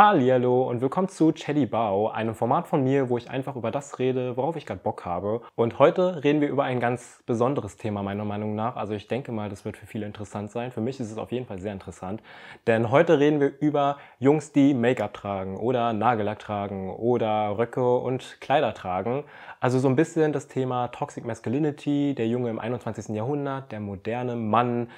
[0.00, 3.98] Hallo und willkommen zu Chatty Bao, einem Format von mir, wo ich einfach über das
[3.98, 5.40] rede, worauf ich gerade Bock habe.
[5.56, 8.76] Und heute reden wir über ein ganz besonderes Thema meiner Meinung nach.
[8.76, 10.70] Also ich denke mal, das wird für viele interessant sein.
[10.70, 12.22] Für mich ist es auf jeden Fall sehr interessant,
[12.68, 18.40] denn heute reden wir über Jungs, die Make-up tragen oder Nagellack tragen oder Röcke und
[18.40, 19.24] Kleider tragen.
[19.58, 23.16] Also so ein bisschen das Thema Toxic Masculinity, der Junge im 21.
[23.16, 24.90] Jahrhundert, der moderne Mann.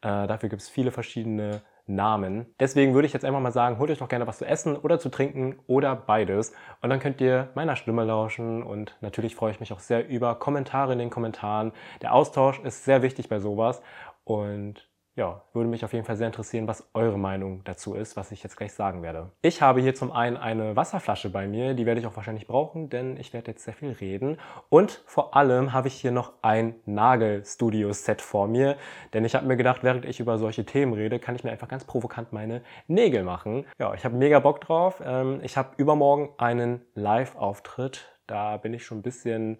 [0.00, 2.46] Äh, dafür gibt es viele verschiedene Namen.
[2.60, 4.98] Deswegen würde ich jetzt einfach mal sagen, holt euch doch gerne was zu essen oder
[4.98, 6.52] zu trinken oder beides.
[6.80, 8.62] Und dann könnt ihr meiner Stimme lauschen.
[8.62, 11.72] Und natürlich freue ich mich auch sehr über Kommentare in den Kommentaren.
[12.02, 13.82] Der Austausch ist sehr wichtig bei sowas.
[14.24, 18.32] Und ja, würde mich auf jeden Fall sehr interessieren, was eure Meinung dazu ist, was
[18.32, 19.30] ich jetzt gleich sagen werde.
[19.42, 22.90] Ich habe hier zum einen eine Wasserflasche bei mir, die werde ich auch wahrscheinlich brauchen,
[22.90, 24.38] denn ich werde jetzt sehr viel reden.
[24.70, 28.76] Und vor allem habe ich hier noch ein Nagelstudio-Set vor mir,
[29.12, 31.68] denn ich habe mir gedacht, während ich über solche Themen rede, kann ich mir einfach
[31.68, 33.66] ganz provokant meine Nägel machen.
[33.78, 35.00] Ja, ich habe mega Bock drauf.
[35.04, 38.10] Ähm, ich habe übermorgen einen Live-Auftritt.
[38.26, 39.58] Da bin ich schon ein bisschen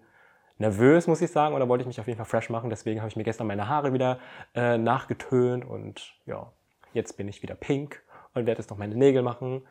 [0.57, 2.69] nervös, muss ich sagen, oder wollte ich mich auf jeden Fall fresh machen.
[2.69, 4.19] Deswegen habe ich mir gestern meine Haare wieder
[4.53, 6.51] äh, nachgetönt und ja,
[6.93, 8.01] jetzt bin ich wieder pink
[8.33, 9.63] und werde jetzt noch meine Nägel machen.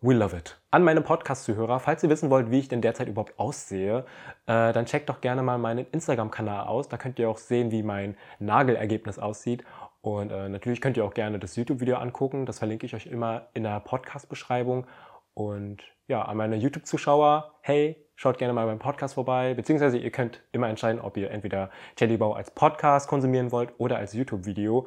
[0.00, 0.60] We love it.
[0.70, 4.04] An meine Podcast-Zuhörer, falls ihr wissen wollt, wie ich denn derzeit überhaupt aussehe,
[4.46, 6.88] äh, dann checkt doch gerne mal meinen Instagram-Kanal aus.
[6.88, 9.64] Da könnt ihr auch sehen, wie mein Nagelergebnis aussieht.
[10.00, 12.46] Und äh, natürlich könnt ihr auch gerne das YouTube-Video angucken.
[12.46, 14.86] Das verlinke ich euch immer in der Podcast-Beschreibung.
[15.34, 20.42] Und ja, an meine YouTube-Zuschauer, hey, schaut gerne mal beim Podcast vorbei, beziehungsweise ihr könnt
[20.52, 24.86] immer entscheiden, ob ihr entweder Jellybau als Podcast konsumieren wollt oder als YouTube-Video.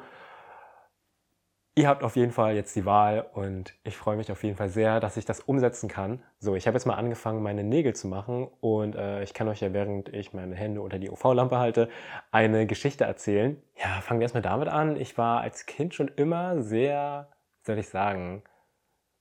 [1.74, 4.68] Ihr habt auf jeden Fall jetzt die Wahl und ich freue mich auf jeden Fall
[4.68, 6.22] sehr, dass ich das umsetzen kann.
[6.40, 9.60] So, ich habe jetzt mal angefangen, meine Nägel zu machen und äh, ich kann euch
[9.60, 11.88] ja, während ich meine Hände unter die UV-Lampe halte,
[12.32, 13.62] eine Geschichte erzählen.
[13.76, 14.96] Ja, fangen wir erstmal damit an.
[14.96, 17.28] Ich war als Kind schon immer sehr,
[17.62, 18.42] soll ich sagen,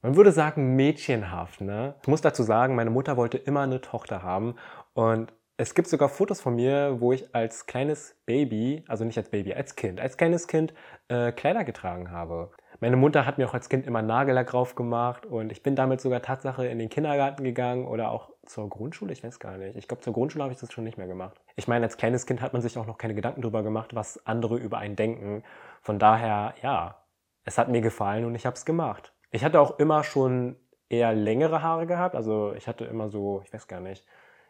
[0.02, 1.62] man würde sagen mädchenhaft.
[1.62, 1.96] Ne?
[2.02, 4.56] Ich muss dazu sagen, meine Mutter wollte immer eine Tochter haben
[4.94, 9.30] und es gibt sogar Fotos von mir, wo ich als kleines Baby, also nicht als
[9.30, 10.74] Baby, als Kind, als kleines Kind
[11.08, 12.50] äh, Kleider getragen habe.
[12.80, 16.02] Meine Mutter hat mir auch als Kind immer Nagellack drauf gemacht und ich bin damit
[16.02, 19.78] sogar Tatsache in den Kindergarten gegangen oder auch zur Grundschule, ich weiß gar nicht.
[19.78, 21.40] Ich glaube, zur Grundschule habe ich das schon nicht mehr gemacht.
[21.56, 24.26] Ich meine, als kleines Kind hat man sich auch noch keine Gedanken darüber gemacht, was
[24.26, 25.44] andere über einen denken.
[25.82, 27.04] Von daher, ja,
[27.44, 29.14] es hat mir gefallen und ich habe es gemacht.
[29.32, 30.58] Ich hatte auch immer schon
[30.90, 32.16] eher längere Haare gehabt.
[32.16, 34.06] Also ich hatte immer so, ich weiß gar nicht,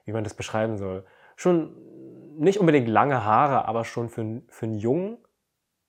[0.06, 1.06] wie man das beschreiben soll.
[1.36, 1.75] Schon
[2.38, 5.18] nicht unbedingt lange Haare, aber schon für, für einen Jungen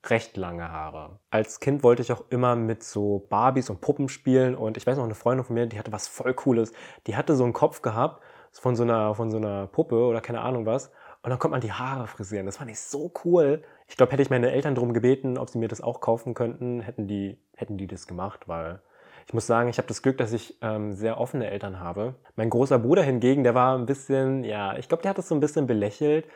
[0.07, 1.21] recht lange Haare.
[1.31, 4.97] Als Kind wollte ich auch immer mit so Barbies und Puppen spielen und ich weiß
[4.97, 6.73] noch, eine Freundin von mir, die hatte was voll Cooles.
[7.07, 10.41] Die hatte so einen Kopf gehabt von so einer, von so einer Puppe oder keine
[10.41, 10.91] Ahnung was.
[11.23, 12.47] Und dann konnte man die Haare frisieren.
[12.47, 13.63] Das fand ich so cool.
[13.87, 16.81] Ich glaube, hätte ich meine Eltern darum gebeten, ob sie mir das auch kaufen könnten,
[16.81, 18.81] hätten die, hätten die das gemacht, weil
[19.27, 22.17] ich muss sagen, ich habe das Glück, dass ich ähm, sehr offene Eltern habe.
[22.35, 25.35] Mein großer Bruder hingegen, der war ein bisschen, ja, ich glaube, der hat das so
[25.35, 26.27] ein bisschen belächelt.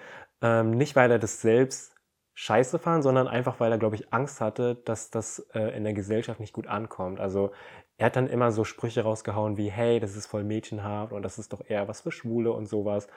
[0.41, 1.96] Ähm, nicht, weil er das selbst
[2.34, 5.94] scheiße fand, sondern einfach, weil er, glaube ich, Angst hatte, dass das äh, in der
[5.94, 7.19] Gesellschaft nicht gut ankommt.
[7.19, 7.52] Also
[7.96, 11.38] er hat dann immer so Sprüche rausgehauen wie, hey, das ist voll mädchenhaft und das
[11.38, 13.08] ist doch eher was für Schwule und sowas.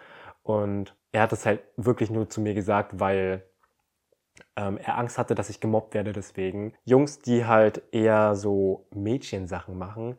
[0.42, 3.44] Und er hat es halt wirklich nur zu mir gesagt, weil
[4.56, 6.74] ähm, er Angst hatte, dass ich gemobbt werde deswegen.
[6.86, 10.18] Jungs, die halt eher so Mädchensachen machen,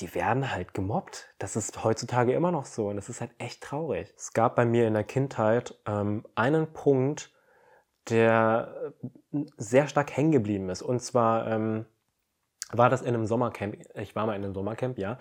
[0.00, 1.34] die werden halt gemobbt.
[1.38, 4.12] Das ist heutzutage immer noch so und das ist halt echt traurig.
[4.16, 7.32] Es gab bei mir in der Kindheit ähm, einen Punkt,
[8.08, 8.92] der
[9.32, 10.82] äh, sehr stark hängen geblieben ist.
[10.82, 11.86] Und zwar ähm,
[12.72, 13.76] war das in einem Sommercamp.
[13.94, 15.18] Ich war mal in einem Sommercamp, ja.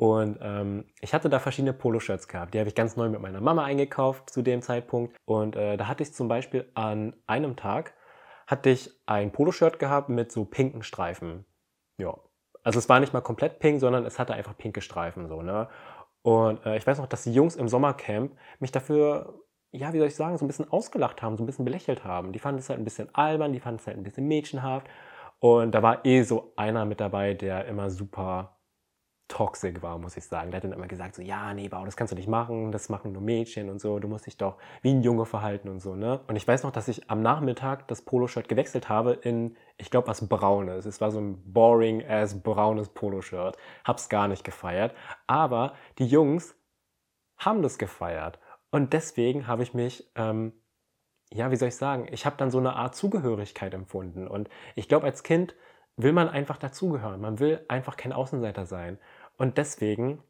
[0.00, 2.54] Und ähm, ich hatte da verschiedene Poloshirts gehabt.
[2.54, 5.14] Die habe ich ganz neu mit meiner Mama eingekauft zu dem Zeitpunkt.
[5.26, 7.92] Und äh, da hatte ich zum Beispiel an einem Tag
[8.46, 11.44] hatte ich ein Poloshirt gehabt mit so pinken Streifen.
[11.98, 12.16] Ja.
[12.62, 15.68] Also es war nicht mal komplett pink, sondern es hatte einfach pinke Streifen so, ne?
[16.22, 20.08] Und äh, ich weiß noch, dass die Jungs im Sommercamp mich dafür, ja, wie soll
[20.08, 22.32] ich sagen, so ein bisschen ausgelacht haben, so ein bisschen belächelt haben.
[22.32, 24.88] Die fanden es halt ein bisschen albern, die fanden es halt ein bisschen mädchenhaft.
[25.40, 28.59] Und da war eh so einer mit dabei, der immer super
[29.30, 30.50] toxic war, muss ich sagen.
[30.50, 32.88] Der hat dann immer gesagt, so, ja, nee, Bau, das kannst du nicht machen, das
[32.90, 35.94] machen nur Mädchen und so, du musst dich doch wie ein Junge verhalten und so,
[35.94, 36.20] ne?
[36.26, 40.08] Und ich weiß noch, dass ich am Nachmittag das Poloshirt gewechselt habe in, ich glaube,
[40.08, 40.84] was Braunes.
[40.84, 43.56] Es war so ein boring ass braunes Poloshirt.
[43.84, 44.94] Hab's gar nicht gefeiert.
[45.26, 46.56] Aber die Jungs
[47.38, 48.38] haben das gefeiert.
[48.70, 50.52] Und deswegen habe ich mich, ähm,
[51.32, 54.26] ja, wie soll ich sagen, ich habe dann so eine Art Zugehörigkeit empfunden.
[54.26, 55.54] Und ich glaube, als Kind
[56.02, 57.20] will man einfach dazugehören.
[57.20, 58.98] Man will einfach kein Außenseiter sein.
[59.40, 60.22] Und deswegen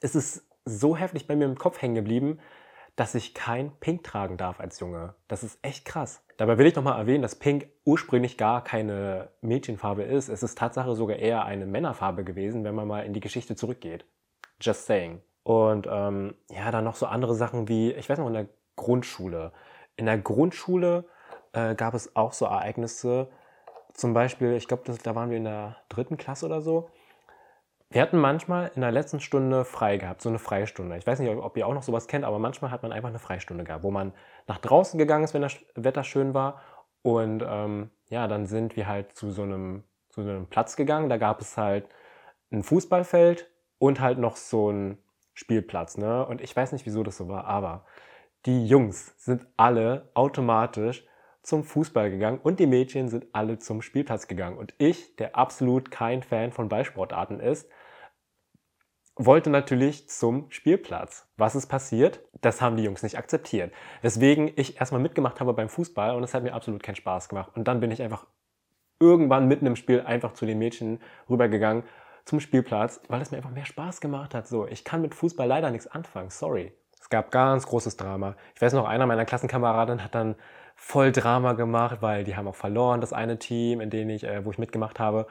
[0.00, 2.38] ist es so heftig bei mir im Kopf hängen geblieben,
[2.94, 5.16] dass ich kein Pink tragen darf als Junge.
[5.26, 6.22] Das ist echt krass.
[6.36, 10.28] Dabei will ich nochmal erwähnen, dass Pink ursprünglich gar keine Mädchenfarbe ist.
[10.28, 14.04] Es ist Tatsache sogar eher eine Männerfarbe gewesen, wenn man mal in die Geschichte zurückgeht.
[14.60, 15.20] Just saying.
[15.42, 18.46] Und ähm, ja, dann noch so andere Sachen wie, ich weiß noch, in der
[18.76, 19.50] Grundschule.
[19.96, 21.06] In der Grundschule
[21.54, 23.30] äh, gab es auch so Ereignisse.
[23.94, 26.88] Zum Beispiel, ich glaube, da waren wir in der dritten Klasse oder so.
[27.90, 30.98] Wir hatten manchmal in der letzten Stunde frei gehabt, so eine Freistunde.
[30.98, 33.18] Ich weiß nicht, ob ihr auch noch sowas kennt, aber manchmal hat man einfach eine
[33.18, 34.12] Freistunde gehabt, wo man
[34.46, 36.60] nach draußen gegangen ist, wenn das Wetter schön war.
[37.00, 41.08] Und ähm, ja, dann sind wir halt zu so, einem, zu so einem Platz gegangen.
[41.08, 41.88] Da gab es halt
[42.50, 44.98] ein Fußballfeld und halt noch so ein
[45.32, 45.96] Spielplatz.
[45.96, 46.26] Ne?
[46.26, 47.86] Und ich weiß nicht, wieso das so war, aber
[48.44, 51.06] die Jungs sind alle automatisch
[51.42, 54.58] zum Fußball gegangen und die Mädchen sind alle zum Spielplatz gegangen.
[54.58, 57.70] Und ich, der absolut kein Fan von Ballsportarten ist,
[59.18, 61.26] wollte natürlich zum Spielplatz.
[61.36, 62.20] Was ist passiert?
[62.40, 63.72] Das haben die Jungs nicht akzeptiert.
[64.00, 67.50] Weswegen ich erstmal mitgemacht habe beim Fußball und es hat mir absolut keinen Spaß gemacht.
[67.54, 68.26] Und dann bin ich einfach
[69.00, 71.82] irgendwann mitten im Spiel einfach zu den Mädchen rübergegangen
[72.24, 74.46] zum Spielplatz, weil es mir einfach mehr Spaß gemacht hat.
[74.46, 76.30] So, ich kann mit Fußball leider nichts anfangen.
[76.30, 76.72] Sorry.
[77.00, 78.36] Es gab ganz großes Drama.
[78.54, 80.36] Ich weiß noch, einer meiner Klassenkameraden hat dann
[80.74, 84.44] voll Drama gemacht, weil die haben auch verloren, das eine Team, in dem ich, äh,
[84.44, 85.26] wo ich mitgemacht habe.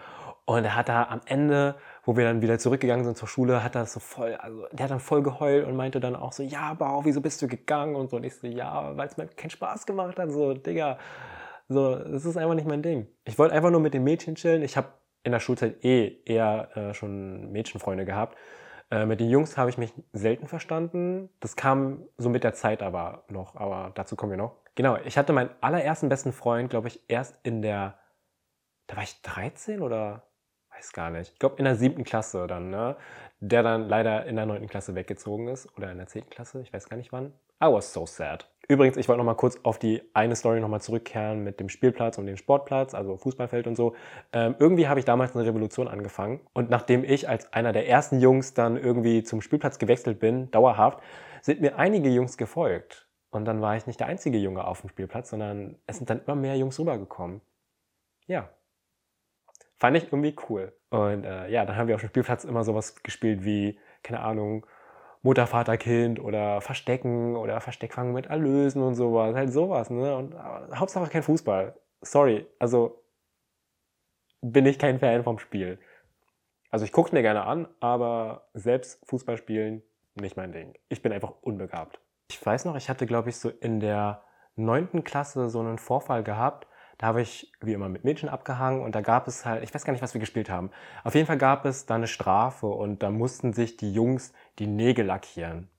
[0.45, 1.75] Und er hat da am Ende,
[2.07, 4.92] wo wir dann wieder zurückgegangen sind zur Schule, hat er so voll, also der hat
[4.92, 7.98] dann voll geheult und meinte dann auch so, ja, Bau, wieso bist du gegangen?
[7.98, 10.98] Und so, und ich so, ja, weil es mir keinen Spaß gemacht hat, so, Digga.
[11.68, 13.07] So, das ist einfach nicht mein Ding.
[13.25, 14.63] Ich wollte einfach nur mit den Mädchen chillen.
[14.63, 14.88] Ich habe
[15.24, 18.38] in der Schulzeit eh eher äh, schon Mädchenfreunde gehabt.
[18.89, 21.30] Äh, mit den Jungs habe ich mich selten verstanden.
[21.42, 24.56] Das kam so mit der Zeit aber noch, aber dazu kommen wir noch.
[24.75, 28.00] Genau, ich hatte meinen allerersten besten Freund, glaube ich, erst in der,
[28.86, 30.24] da war ich 13 oder
[30.77, 31.33] weiß gar nicht.
[31.33, 32.95] Ich glaube in der siebten Klasse dann, ne?
[33.39, 36.74] Der dann leider in der neunten Klasse weggezogen ist oder in der zehnten Klasse, ich
[36.74, 37.33] weiß gar nicht wann.
[37.63, 38.50] I was so sad.
[38.68, 41.69] Übrigens, ich wollte noch mal kurz auf die eine Story noch mal zurückkehren mit dem
[41.69, 43.95] Spielplatz und dem Sportplatz, also Fußballfeld und so.
[44.33, 48.19] Ähm, irgendwie habe ich damals eine Revolution angefangen und nachdem ich als einer der ersten
[48.19, 51.00] Jungs dann irgendwie zum Spielplatz gewechselt bin, dauerhaft,
[51.41, 53.07] sind mir einige Jungs gefolgt.
[53.29, 56.21] Und dann war ich nicht der einzige Junge auf dem Spielplatz, sondern es sind dann
[56.25, 57.41] immer mehr Jungs rübergekommen.
[58.25, 58.50] Ja.
[59.77, 60.74] Fand ich irgendwie cool.
[60.89, 64.65] Und äh, ja, dann haben wir auf dem Spielplatz immer sowas gespielt wie, keine Ahnung,
[65.21, 69.35] Mutter, Vater, Kind oder Verstecken oder Versteckfangen mit Erlösen und sowas.
[69.35, 70.15] Halt sowas, ne?
[70.15, 70.35] Und
[70.75, 71.75] Hauptsache kein Fußball.
[72.01, 73.03] Sorry, also
[74.41, 75.79] bin ich kein Fan vom Spiel.
[76.69, 79.83] Also ich gucke mir gerne an, aber selbst Fußball spielen
[80.15, 80.74] nicht mein Ding.
[80.89, 82.00] Ich bin einfach unbegabt.
[82.29, 84.24] Ich weiß noch, ich hatte, glaube ich, so in der
[84.56, 86.67] neunten Klasse so einen Vorfall gehabt,
[86.98, 89.86] da habe ich wie immer mit Mädchen abgehangen und da gab es halt, ich weiß
[89.86, 90.72] gar nicht, was wir gespielt haben.
[91.04, 94.68] Auf jeden Fall gab es da eine Strafe und da mussten sich die Jungs die
[94.68, 95.70] Nägel lackieren.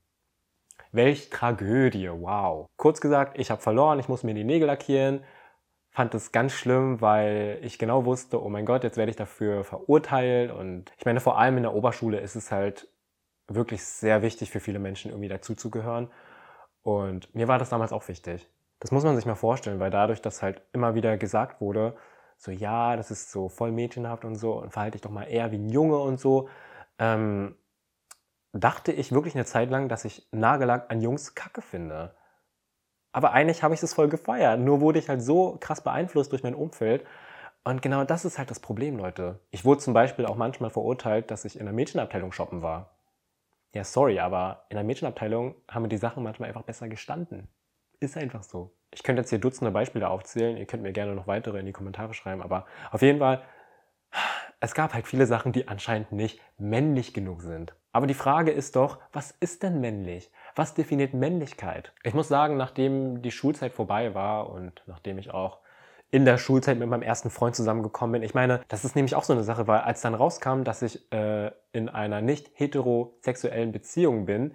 [0.92, 2.66] Welch Tragödie, wow.
[2.76, 5.24] Kurz gesagt, ich habe verloren, ich muss mir die Nägel lackieren.
[5.90, 9.64] Fand es ganz schlimm, weil ich genau wusste, oh mein Gott, jetzt werde ich dafür
[9.64, 10.52] verurteilt.
[10.52, 12.88] Und ich meine, vor allem in der Oberschule ist es halt
[13.48, 16.10] wirklich sehr wichtig für viele Menschen irgendwie dazuzugehören.
[16.82, 18.48] Und mir war das damals auch wichtig.
[18.80, 21.96] Das muss man sich mal vorstellen, weil dadurch, dass halt immer wieder gesagt wurde,
[22.36, 25.50] so ja, das ist so voll mädchenhaft und so und verhalte dich doch mal eher
[25.50, 26.48] wie ein Junge und so,
[26.98, 27.56] ähm,
[28.52, 32.14] dachte ich wirklich eine Zeit lang, dass ich Nagellack an Jungs kacke finde.
[33.12, 34.60] Aber eigentlich habe ich das voll gefeiert.
[34.60, 37.04] Nur wurde ich halt so krass beeinflusst durch mein Umfeld.
[37.64, 39.40] Und genau das ist halt das Problem, Leute.
[39.50, 42.90] Ich wurde zum Beispiel auch manchmal verurteilt, dass ich in der Mädchenabteilung shoppen war.
[43.74, 47.48] Ja, sorry, aber in der Mädchenabteilung haben mir die Sachen manchmal einfach besser gestanden.
[48.00, 48.72] Ist einfach so.
[48.92, 50.56] Ich könnte jetzt hier Dutzende Beispiele aufzählen.
[50.56, 52.42] Ihr könnt mir gerne noch weitere in die Kommentare schreiben.
[52.42, 53.42] Aber auf jeden Fall,
[54.60, 57.74] es gab halt viele Sachen, die anscheinend nicht männlich genug sind.
[57.92, 60.30] Aber die Frage ist doch, was ist denn männlich?
[60.54, 61.92] Was definiert Männlichkeit?
[62.04, 65.58] Ich muss sagen, nachdem die Schulzeit vorbei war und nachdem ich auch
[66.10, 68.22] in der Schulzeit mit meinem ersten Freund zusammengekommen bin.
[68.22, 71.12] Ich meine, das ist nämlich auch so eine Sache, weil als dann rauskam, dass ich
[71.12, 74.54] äh, in einer nicht heterosexuellen Beziehung bin,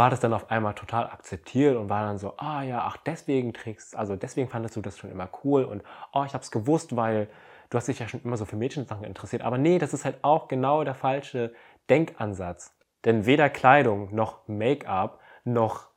[0.00, 3.52] war das dann auf einmal total akzeptiert und war dann so, ah ja, ach deswegen
[3.52, 5.82] trägst, also deswegen fandest du das schon immer cool und
[6.14, 7.28] oh, ich hab's gewusst, weil
[7.68, 9.42] du hast dich ja schon immer so für Mädchensachen interessiert.
[9.42, 11.52] Aber nee, das ist halt auch genau der falsche
[11.90, 12.74] Denkansatz.
[13.04, 15.90] Denn weder Kleidung noch Make-up noch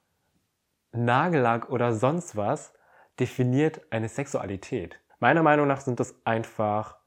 [0.91, 2.73] Nagellack oder sonst was
[3.21, 4.99] definiert eine Sexualität.
[5.21, 6.97] Meiner Meinung nach sind das einfach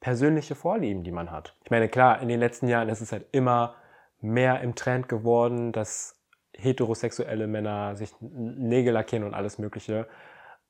[0.00, 1.54] persönliche Vorlieben, die man hat.
[1.64, 3.74] Ich meine, klar, in den letzten Jahren ist es halt immer
[4.22, 6.15] mehr im Trend geworden, dass
[6.58, 10.08] heterosexuelle Männer sich Nägel lackieren und alles Mögliche.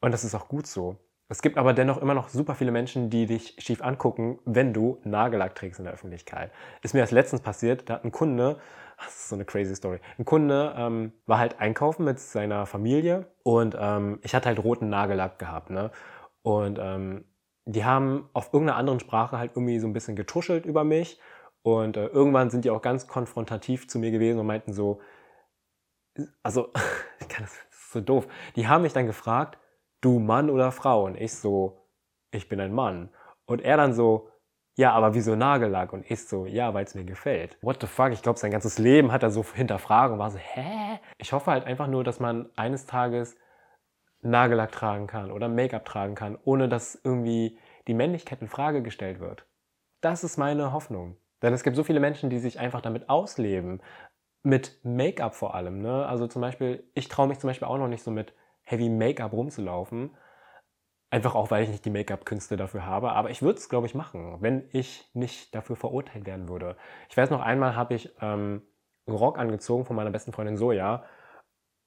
[0.01, 0.97] Und das ist auch gut so.
[1.29, 5.01] Es gibt aber dennoch immer noch super viele Menschen, die dich schief angucken, wenn du
[5.03, 6.53] Nagellack trägst in der Öffentlichkeit.
[6.83, 8.61] Ist mir erst letztens passiert, da hat ein Kunde,
[8.99, 13.27] das ist so eine crazy Story, ein Kunde ähm, war halt einkaufen mit seiner Familie
[13.43, 15.71] und ähm, ich hatte halt roten Nagellack gehabt.
[15.71, 15.91] Ne?
[16.43, 17.25] Und ähm,
[17.65, 21.21] die haben auf irgendeiner anderen Sprache halt irgendwie so ein bisschen getuschelt über mich
[21.63, 25.01] und äh, irgendwann sind die auch ganz konfrontativ zu mir gewesen und meinten so,
[26.43, 26.73] also,
[27.21, 28.27] ich kann das, das ist so doof.
[28.57, 29.59] Die haben mich dann gefragt,
[30.01, 31.05] du Mann oder Frau?
[31.05, 31.81] Und ich so,
[32.31, 33.11] ich bin ein Mann.
[33.47, 34.29] Und er dann so,
[34.75, 35.93] ja, aber wieso Nagellack?
[35.93, 37.57] Und ich so, ja, weil es mir gefällt.
[37.63, 38.13] What the fuck?
[38.13, 41.01] Ich glaube, sein ganzes Leben hat er so hinterfragen und war so, hä?
[41.19, 43.37] Ich hoffe halt einfach nur, dass man eines Tages
[44.21, 49.21] Nagellack tragen kann oder Make-up tragen kann, ohne dass irgendwie die Männlichkeit in Frage gestellt
[49.21, 49.47] wird.
[50.01, 51.17] Das ist meine Hoffnung.
[51.43, 53.83] Denn es gibt so viele Menschen, die sich einfach damit ausleben.
[54.47, 55.83] Mit Make-up vor allem.
[55.83, 56.07] Ne?
[56.07, 59.33] Also zum Beispiel, ich traue mich zum Beispiel auch noch nicht so mit Heavy Make-up
[59.33, 60.17] rumzulaufen.
[61.11, 63.11] Einfach auch, weil ich nicht die Make-up-Künste dafür habe.
[63.11, 66.77] Aber ich würde es, glaube ich, machen, wenn ich nicht dafür verurteilt werden würde.
[67.09, 68.63] Ich weiß noch, einmal habe ich ähm,
[69.09, 71.03] einen Rock angezogen von meiner besten Freundin Soja.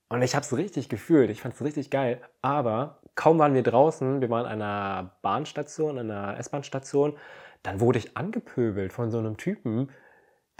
[0.10, 1.30] Und ich habe es richtig gefühlt.
[1.30, 2.22] Ich fand es richtig geil.
[2.42, 7.18] Aber kaum waren wir draußen, wir waren an einer Bahnstation, an einer S-Bahn-Station,
[7.64, 9.92] dann wurde ich angepöbelt von so einem Typen,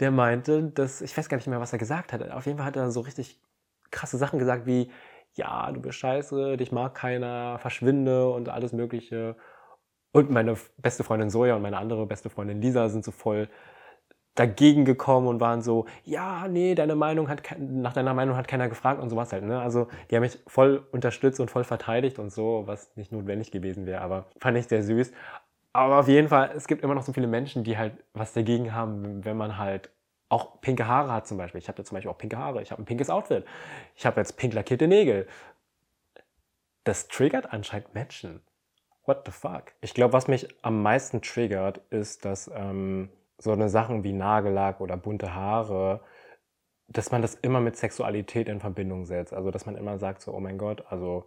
[0.00, 2.30] der meinte, dass, ich weiß gar nicht mehr, was er gesagt hat.
[2.30, 3.40] Auf jeden Fall hat er so richtig
[3.90, 4.90] krasse Sachen gesagt wie,
[5.34, 9.36] ja, du bist scheiße, dich mag keiner, verschwinde und alles Mögliche.
[10.12, 13.48] Und meine beste Freundin Soja und meine andere beste Freundin Lisa sind so voll
[14.34, 18.68] dagegen gekommen und waren so, ja, nee, deine Meinung hat, nach deiner Meinung hat keiner
[18.68, 19.44] gefragt und sowas halt.
[19.44, 19.60] Ne?
[19.60, 23.86] Also die haben mich voll unterstützt und voll verteidigt und so, was nicht notwendig gewesen
[23.86, 25.12] wäre, aber fand ich sehr süß.
[25.72, 28.74] Aber auf jeden Fall, es gibt immer noch so viele Menschen, die halt was dagegen
[28.74, 29.90] haben, wenn man halt
[30.28, 31.58] auch pinke Haare hat zum Beispiel.
[31.58, 32.62] Ich habe ja zum Beispiel auch pinke Haare.
[32.62, 33.44] Ich habe ein pinkes Outfit.
[33.96, 35.26] Ich habe jetzt pink lackierte Nägel.
[36.84, 38.40] Das triggert anscheinend Menschen.
[39.06, 39.72] What the fuck?
[39.80, 44.80] Ich glaube, was mich am meisten triggert, ist, dass ähm, so eine Sachen wie Nagellack
[44.80, 46.00] oder bunte Haare,
[46.86, 49.32] dass man das immer mit Sexualität in Verbindung setzt.
[49.32, 51.24] Also, dass man immer sagt so, oh mein Gott, also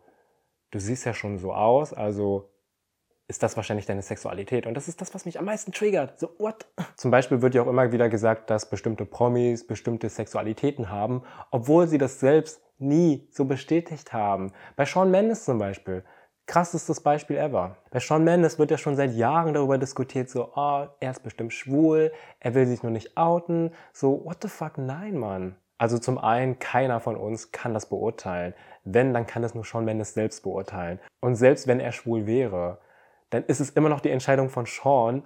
[0.71, 2.52] du siehst ja schon so aus, also
[3.33, 4.67] ist das wahrscheinlich deine Sexualität.
[4.67, 6.19] Und das ist das, was mich am meisten triggert.
[6.19, 6.67] So, what?
[6.95, 11.87] Zum Beispiel wird ja auch immer wieder gesagt, dass bestimmte Promis bestimmte Sexualitäten haben, obwohl
[11.87, 14.51] sie das selbst nie so bestätigt haben.
[14.75, 16.03] Bei Shawn Mendes zum Beispiel.
[16.45, 17.77] Krassestes Beispiel ever.
[17.89, 21.53] Bei Shawn Mendes wird ja schon seit Jahren darüber diskutiert, so, oh, er ist bestimmt
[21.53, 23.71] schwul, er will sich nur nicht outen.
[23.93, 25.55] So, what the fuck, nein, Mann.
[25.79, 28.53] Also zum einen, keiner von uns kann das beurteilen.
[28.83, 30.99] Wenn, dann kann das nur Shawn Mendes selbst beurteilen.
[31.19, 32.77] Und selbst wenn er schwul wäre,
[33.33, 35.23] dann ist es immer noch die Entscheidung von Sean,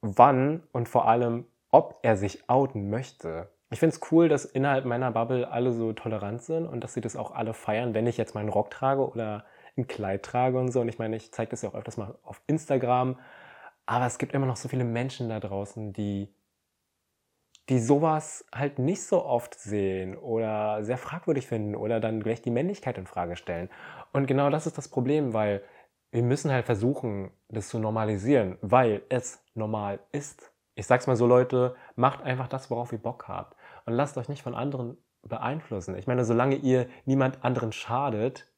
[0.00, 3.50] wann und vor allem, ob er sich outen möchte.
[3.70, 7.02] Ich finde es cool, dass innerhalb meiner Bubble alle so tolerant sind und dass sie
[7.02, 9.44] das auch alle feiern, wenn ich jetzt meinen Rock trage oder
[9.76, 10.80] ein Kleid trage und so.
[10.80, 13.18] Und ich meine, ich zeige das ja auch öfters mal auf Instagram.
[13.84, 16.34] Aber es gibt immer noch so viele Menschen da draußen, die,
[17.68, 22.50] die sowas halt nicht so oft sehen oder sehr fragwürdig finden oder dann gleich die
[22.50, 23.68] Männlichkeit in Frage stellen.
[24.12, 25.62] Und genau das ist das Problem, weil
[26.12, 30.52] wir müssen halt versuchen, das zu normalisieren, weil es normal ist.
[30.74, 33.56] Ich sag's mal so, Leute, macht einfach das, worauf ihr Bock habt.
[33.86, 35.96] Und lasst euch nicht von anderen beeinflussen.
[35.96, 38.50] Ich meine, solange ihr niemand anderen schadet,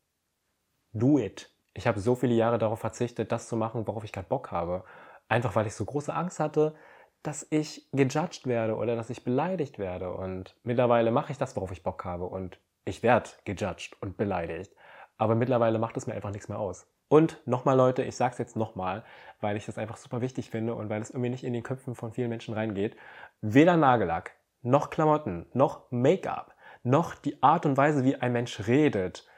[0.93, 1.51] do it.
[1.75, 4.85] Ich habe so viele Jahre darauf verzichtet, das zu machen, worauf ich gerade Bock habe.
[5.29, 6.75] Einfach weil ich so große Angst hatte,
[7.23, 10.13] dass ich gejudged werde oder dass ich beleidigt werde.
[10.13, 12.27] Und mittlerweile mache ich das, worauf ich Bock habe.
[12.27, 14.75] Und ich werde gejudged und beleidigt.
[15.19, 16.87] Aber mittlerweile macht es mir einfach nichts mehr aus.
[17.13, 19.05] Und nochmal Leute, ich sage es jetzt nochmal,
[19.43, 21.95] weil ich das einfach super wichtig finde und weil es irgendwie nicht in den Köpfen
[21.95, 22.97] von vielen Menschen reingeht.
[23.43, 29.29] Weder Nagellack, noch Klamotten, noch Make-up, noch die Art und Weise, wie ein Mensch redet,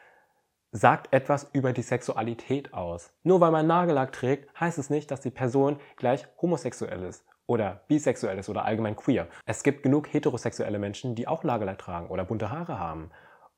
[0.70, 3.12] sagt etwas über die Sexualität aus.
[3.24, 7.80] Nur weil man Nagellack trägt, heißt es nicht, dass die Person gleich homosexuell ist oder
[7.88, 9.26] bisexuell ist oder allgemein queer.
[9.46, 13.10] Es gibt genug heterosexuelle Menschen, die auch Nagellack tragen oder bunte Haare haben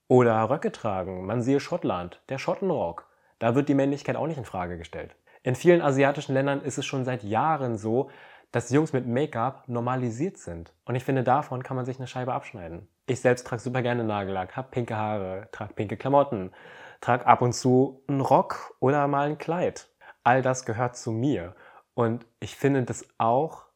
[0.09, 1.27] oder Röcke tragen.
[1.27, 3.07] Man siehe Schottland, der Schottenrock
[3.39, 5.17] da wird die Männlichkeit auch nicht in Frage gestellt.
[5.43, 8.11] In vielen asiatischen Ländern ist es schon seit Jahren so,
[8.53, 10.73] dass Jungs mit Make-up normalisiert sind.
[10.85, 12.89] Und ich finde, davon kann man sich eine Scheibe abschneiden.
[13.07, 16.53] Ich selbst trage super gerne Nagellack, habe pinke Haare, trage pinke Klamotten,
[17.01, 19.89] trage ab und zu einen Rock oder mal ein Kleid.
[20.25, 21.55] All das gehört zu mir.
[21.95, 23.67] Und ich finde das auch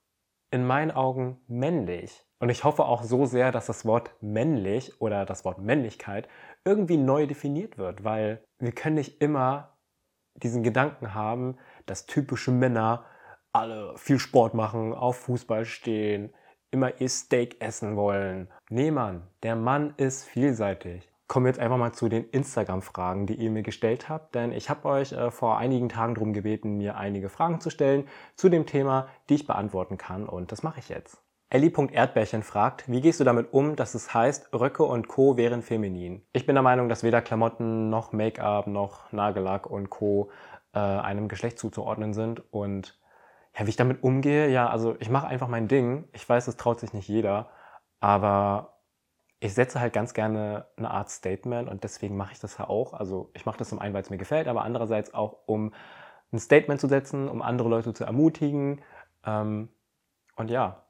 [0.50, 2.24] in meinen Augen männlich.
[2.40, 6.26] Und ich hoffe auch so sehr, dass das Wort männlich oder das Wort Männlichkeit
[6.64, 9.76] irgendwie neu definiert wird, weil wir können nicht immer
[10.35, 13.04] diesen Gedanken haben, dass typische Männer
[13.52, 16.32] alle viel Sport machen, auf Fußball stehen,
[16.70, 18.49] immer ihr Steak essen wollen.
[18.70, 21.11] Nee, Mann, der Mann ist vielseitig.
[21.26, 24.35] kommen wir jetzt einfach mal zu den Instagram-Fragen, die ihr mir gestellt habt.
[24.35, 28.09] Denn ich habe euch äh, vor einigen Tagen darum gebeten, mir einige Fragen zu stellen
[28.35, 30.28] zu dem Thema, die ich beantworten kann.
[30.28, 31.23] Und das mache ich jetzt.
[31.50, 35.37] Ellie.erdbärchen fragt, wie gehst du damit um, dass es heißt, Röcke und Co.
[35.37, 36.23] wären feminin?
[36.33, 40.30] Ich bin der Meinung, dass weder Klamotten noch Make-up noch Nagellack und Co.
[40.73, 42.42] Äh, einem Geschlecht zuzuordnen sind.
[42.52, 42.97] Und
[43.59, 46.09] ja, wie ich damit umgehe, ja, also ich mache einfach mein Ding.
[46.12, 47.50] Ich weiß, es traut sich nicht jeder,
[47.99, 48.78] aber
[49.40, 52.92] ich setze halt ganz gerne eine Art Statement und deswegen mache ich das ja auch.
[52.92, 55.75] Also ich mache das zum einen, weil es mir gefällt, aber andererseits auch, um
[56.33, 58.83] ein Statement zu setzen, um andere Leute zu ermutigen.
[59.26, 59.71] Ähm,
[60.37, 60.85] und ja,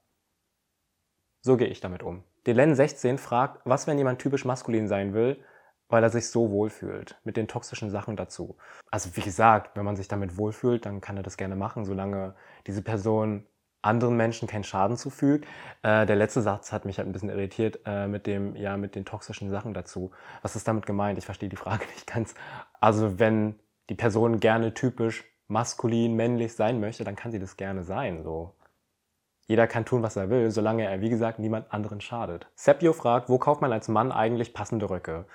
[1.40, 2.22] so gehe ich damit um.
[2.46, 5.42] Delen16 fragt, was, wenn jemand typisch maskulin sein will,
[5.88, 8.56] weil er sich so wohlfühlt, mit den toxischen Sachen dazu.
[8.90, 12.34] Also wie gesagt, wenn man sich damit wohlfühlt, dann kann er das gerne machen, solange
[12.66, 13.44] diese Person
[13.82, 15.46] anderen Menschen keinen Schaden zufügt.
[15.82, 18.94] Äh, der letzte Satz hat mich halt ein bisschen irritiert äh, mit dem, ja, mit
[18.94, 20.10] den toxischen Sachen dazu.
[20.42, 21.18] Was ist damit gemeint?
[21.18, 22.34] Ich verstehe die Frage nicht ganz.
[22.80, 27.82] Also wenn die Person gerne typisch maskulin, männlich sein möchte, dann kann sie das gerne
[27.82, 28.22] sein.
[28.22, 28.54] So.
[29.50, 32.46] Jeder kann tun, was er will, solange er, wie gesagt, niemand anderen schadet.
[32.54, 35.26] Sepio fragt, wo kauft man als Mann eigentlich passende Röcke?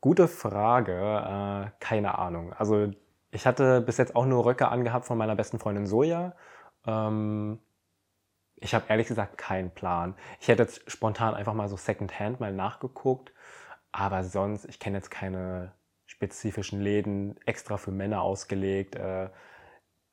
[0.00, 2.52] Gute Frage, äh, keine Ahnung.
[2.52, 2.92] Also
[3.32, 6.36] ich hatte bis jetzt auch nur Röcke angehabt von meiner besten Freundin Soja.
[6.86, 7.58] Ähm,
[8.54, 10.14] ich habe ehrlich gesagt keinen Plan.
[10.38, 13.32] Ich hätte jetzt spontan einfach mal so Secondhand mal nachgeguckt,
[13.90, 15.72] aber sonst, ich kenne jetzt keine
[16.06, 18.94] spezifischen Läden extra für Männer ausgelegt.
[18.94, 19.30] Äh,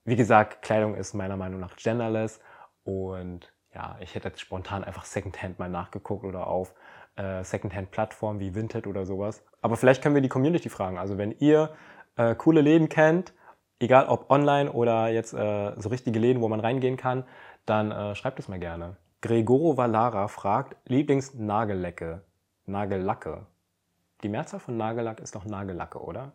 [0.03, 2.39] wie gesagt, Kleidung ist meiner Meinung nach genderless
[2.83, 6.73] und ja, ich hätte jetzt spontan einfach Secondhand mal nachgeguckt oder auf
[7.15, 9.43] äh, Secondhand-Plattformen wie Vinted oder sowas.
[9.61, 10.97] Aber vielleicht können wir die Community fragen.
[10.97, 11.71] Also wenn ihr
[12.15, 13.33] äh, coole Läden kennt,
[13.79, 17.23] egal ob online oder jetzt äh, so richtige Läden, wo man reingehen kann,
[17.65, 18.97] dann äh, schreibt es mir gerne.
[19.21, 22.23] Gregoro Valara fragt, Lieblingsnagellecke,
[22.65, 23.45] Nagellacke.
[24.23, 26.33] Die Mehrzahl von Nagellack ist doch Nagellacke, oder?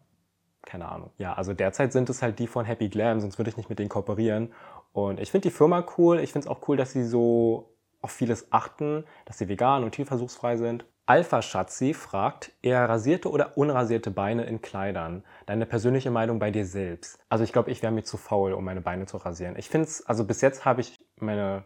[0.67, 1.11] Keine Ahnung.
[1.17, 3.79] Ja, also derzeit sind es halt die von Happy Glam, sonst würde ich nicht mit
[3.79, 4.53] denen kooperieren.
[4.93, 6.19] Und ich finde die Firma cool.
[6.19, 9.93] Ich finde es auch cool, dass sie so auf vieles achten, dass sie vegan und
[9.93, 10.85] tierversuchsfrei sind.
[11.07, 15.23] Alpha Schatzi fragt, eher rasierte oder unrasierte Beine in Kleidern?
[15.47, 17.21] Deine persönliche Meinung bei dir selbst?
[17.29, 19.55] Also ich glaube, ich wäre mir zu faul, um meine Beine zu rasieren.
[19.57, 21.65] Ich finde es, also bis jetzt habe ich meine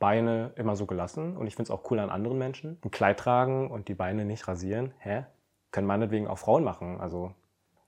[0.00, 2.80] Beine immer so gelassen und ich finde es auch cool an anderen Menschen.
[2.84, 5.24] Ein Kleid tragen und die Beine nicht rasieren, hä?
[5.70, 7.32] Können meinetwegen auch Frauen machen, also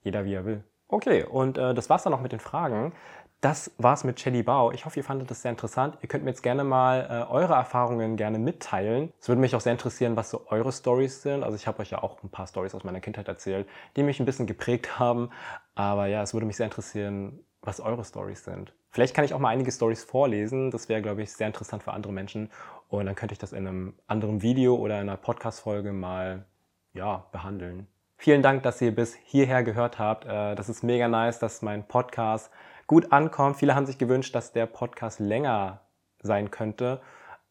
[0.07, 0.65] jeder wie er will.
[0.89, 2.93] Okay, und äh, das war's dann noch mit den Fragen.
[3.41, 4.71] Das war's mit Chelly Bau.
[4.71, 5.99] Ich hoffe, ihr fandet das sehr interessant.
[6.01, 9.13] Ihr könnt mir jetzt gerne mal äh, eure Erfahrungen gerne mitteilen.
[9.21, 11.43] Es würde mich auch sehr interessieren, was so eure Stories sind.
[11.43, 14.21] Also ich habe euch ja auch ein paar Stories aus meiner Kindheit erzählt, die mich
[14.21, 15.31] ein bisschen geprägt haben.
[15.75, 18.73] Aber ja, es würde mich sehr interessieren, was eure Stories sind.
[18.91, 20.71] Vielleicht kann ich auch mal einige Stories vorlesen.
[20.71, 22.49] Das wäre, glaube ich, sehr interessant für andere Menschen.
[22.89, 26.47] Und dann könnte ich das in einem anderen Video oder in einer Podcast-Folge mal
[26.95, 27.89] ja, behandeln.
[28.17, 30.25] Vielen Dank, dass ihr bis hierher gehört habt.
[30.25, 32.51] Äh, das ist mega nice, dass mein Podcast
[32.87, 33.57] gut ankommt.
[33.57, 35.81] Viele haben sich gewünscht, dass der Podcast länger
[36.23, 37.01] sein könnte.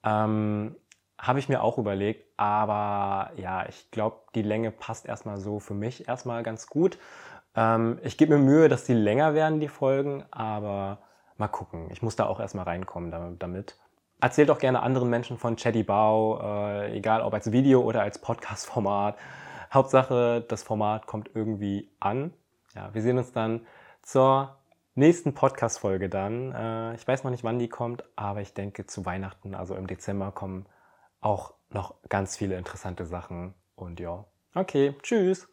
[0.04, 0.75] Ähm,
[1.17, 5.73] habe ich mir auch überlegt, aber ja, ich glaube, die Länge passt erstmal so für
[5.73, 6.97] mich erstmal ganz gut.
[7.56, 10.99] Ähm, ich gebe mir Mühe, dass die länger werden, die Folgen, aber
[11.38, 11.89] mal gucken.
[11.91, 13.78] Ich muss da auch erstmal reinkommen damit.
[14.21, 18.19] Erzählt auch gerne anderen Menschen von Chatty Bao, äh, egal ob als Video oder als
[18.19, 19.15] Podcast-Format.
[19.73, 22.34] Hauptsache, das Format kommt irgendwie an.
[22.73, 23.65] Ja, wir sehen uns dann
[24.01, 24.58] zur
[24.95, 26.54] nächsten Podcast-Folge dann.
[26.54, 29.88] Äh, ich weiß noch nicht, wann die kommt, aber ich denke zu Weihnachten, also im
[29.88, 30.65] Dezember, kommen
[31.21, 33.54] auch noch ganz viele interessante Sachen.
[33.75, 35.47] Und ja, okay, tschüss.